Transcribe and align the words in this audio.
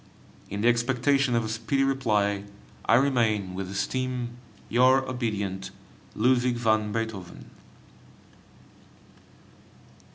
In 0.49 0.61
the 0.61 0.67
expectation 0.67 1.35
of 1.35 1.45
a 1.45 1.47
speedy 1.47 1.83
reply, 1.83 2.45
I 2.87 2.95
remain, 2.95 3.53
with 3.53 3.69
esteem, 3.69 4.31
Your 4.67 5.07
obedient 5.07 5.69
LUDWIG 6.15 6.55
VAN 6.55 6.91
BEETHOVEN. 6.91 7.51